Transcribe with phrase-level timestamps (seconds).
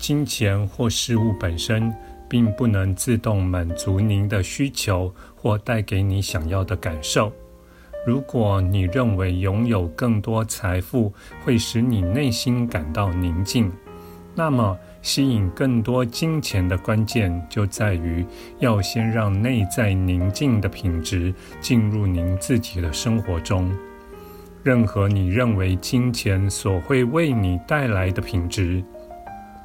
[0.00, 1.94] 金钱或事物本身，
[2.26, 7.30] 并不能自动满足您的需求或带给你想要的感受。
[8.06, 11.12] 如果你认为拥有更多财富
[11.44, 13.70] 会使你内心感到宁静，
[14.34, 18.24] 那么吸引更多金钱的关键就在于
[18.58, 23.70] 要先让内在宁静的品质进入您自己的生活中。
[24.62, 28.82] 任何你认为金钱所会为你带来的品质，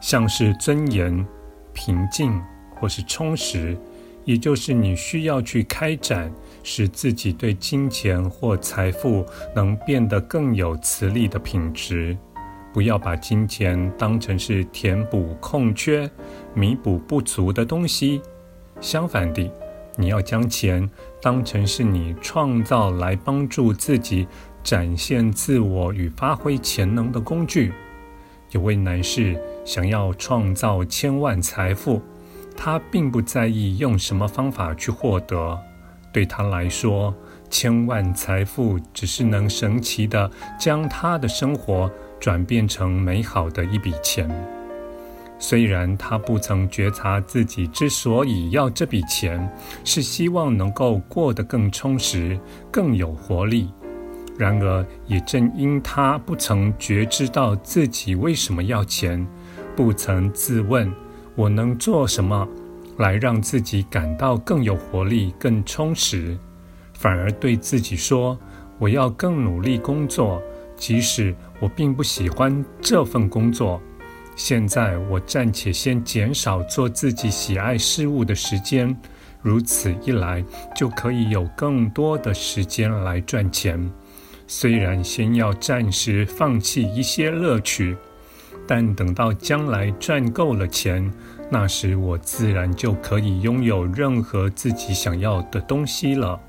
[0.05, 1.26] 像是尊严、
[1.73, 2.40] 平静
[2.76, 3.76] 或是充实，
[4.23, 12.16] 也就是你需要去开展，使自己对金钱或财富能变得更有磁力的品质。
[12.71, 16.07] 不要把金钱当成是填补空缺、
[16.54, 18.22] 弥补不足的东西。
[18.79, 19.51] 相反地，
[19.98, 20.88] 你要将钱
[21.20, 24.27] 当成是你创造来帮助自己
[24.63, 27.74] 展现自我与发挥潜能的工具。
[28.55, 32.01] 有位男士想要创造千万财富，
[32.55, 35.59] 他并不在意用什么方法去获得。
[36.13, 37.13] 对他来说，
[37.49, 44.26] 千万财富只是能神奇地将他的生活转变成美好的一笔钱。
[45.37, 52.39] 虽然他不曾觉察自己之所以要这笔钱，是希望能够过得更充实、
[52.71, 53.70] 更有活力。
[54.38, 59.26] 然而，也正因他不曾觉知到自己为什么要钱，
[59.76, 60.91] 不曾自问
[61.36, 62.46] 我能做什么
[62.98, 66.38] 来让自己感到更有活力、更充实，
[66.94, 68.38] 反而对自己说
[68.78, 70.41] ：“我要更努力工作，
[70.75, 73.81] 即使我并不喜欢这份工作。
[74.35, 78.94] 现在我暂且先减少做自己喜爱事物的时间，
[79.41, 80.44] 如此一来
[80.75, 83.90] 就可以有更多的时间来赚钱。”
[84.47, 87.97] 虽然先要暂时放弃一些乐趣，
[88.67, 91.11] 但等到将来赚够了钱，
[91.50, 96.39] 那时我自然就可以拥有任何自己想要的东西了。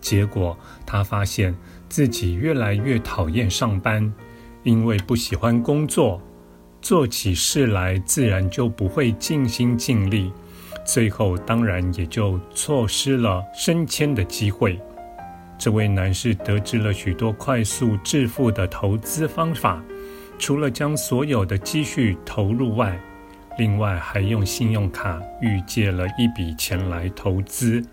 [0.00, 0.56] 结果
[0.86, 1.54] 他发现
[1.88, 4.12] 自己越来越讨厌上班，
[4.62, 6.22] 因为不喜欢工作，
[6.80, 10.32] 做起事来自然就不会尽心尽力，
[10.86, 14.80] 最后当然也就错失了升迁的机会。
[15.60, 19.84] 这位男士得知了许多快速致富的投资方法，
[20.38, 22.98] 除了将所有的积蓄投入外，
[23.58, 27.84] 另外还用信用卡预借了一笔钱来投资。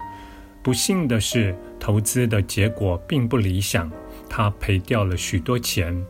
[0.63, 3.91] 不幸的是，投资的结果并不理想，
[4.29, 6.01] 他赔掉了许多钱。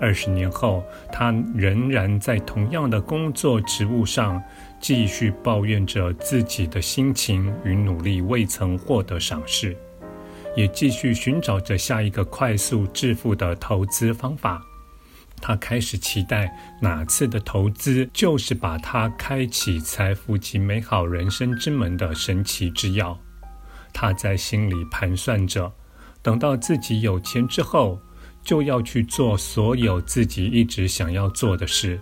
[0.00, 0.82] 二十年后，
[1.12, 4.42] 他仍然在同样的工作职务上，
[4.80, 9.76] 继续抱怨着自己的心情与努力未曾获得赏识。
[10.56, 14.62] 也继续寻找着下一个快速致富的投资方法。
[15.40, 16.50] 他开始期待
[16.80, 23.16] 哪次的投资就是把他开启财富及美好人生之门的神奇之钥。
[23.92, 25.70] 他在心里盘算着，
[26.22, 28.00] 等到自己有钱之后，
[28.42, 32.00] 就要去做所有自己一直想要做的事。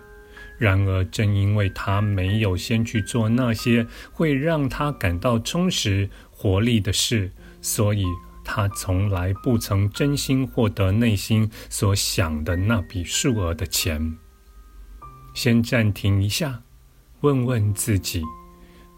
[0.57, 7.29] 然而，正因为他没有先去做那些会让他感到充实、活力的事，
[7.61, 8.05] 所以，
[8.43, 14.17] 他从来不曾真心获得内心所想的那笔数额的钱。
[15.33, 16.61] 先暂停一下，
[17.21, 18.21] 问问自己：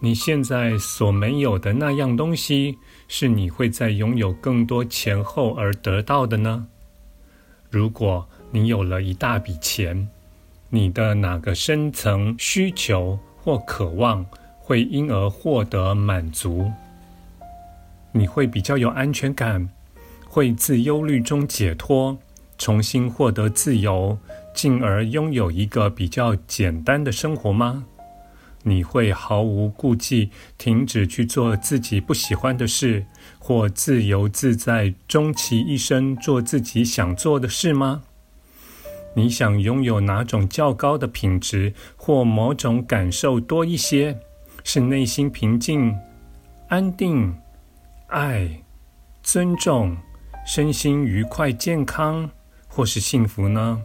[0.02, 6.68] 你现在所没有的那样东西，是你会在拥有更多钱后而得到的呢？
[7.70, 10.08] 如果你有了一大笔钱，
[10.70, 14.26] 你的哪个深层需求或渴望
[14.60, 16.72] 会因而获得满足？
[18.18, 19.68] 你会比较有安全感，
[20.26, 22.18] 会自忧虑中解脱，
[22.58, 24.18] 重新获得自由，
[24.54, 27.84] 进而拥有一个比较简单的生活吗？
[28.64, 33.06] 你会毫无顾忌停止去做自己不喜欢的事，
[33.38, 38.04] 或自由自在终其一生做自己想做的事吗？
[39.14, 44.18] 你想拥有哪种较高的品质，或某种感受多一些？
[44.64, 45.94] 是内心平静、
[46.70, 47.36] 安定？
[48.08, 48.64] 爱、
[49.24, 49.98] 尊重、
[50.46, 52.30] 身心愉快、健康，
[52.68, 53.82] 或是幸福呢？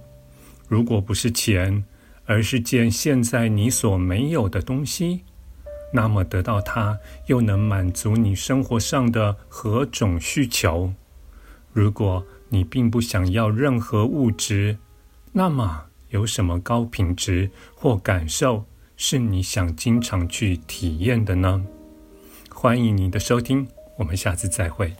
[0.68, 1.82] 如果不是钱，
[2.26, 5.24] 而是见现在你所没有的东西，
[5.92, 10.92] 那么得到它又能满足你生活上的何种需求？
[11.72, 14.76] 如果你并不想要任何物质，
[15.32, 21.64] 那么有什么高品质或感受是你想经常去体验的呢？
[22.52, 23.66] 欢迎你的收听，
[24.00, 24.94] 我们下次再会。